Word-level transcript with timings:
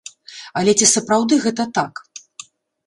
Але 0.61 0.71
ці 0.79 0.85
сапраўды 0.95 1.41
гэта 1.45 1.63
так? 1.79 2.05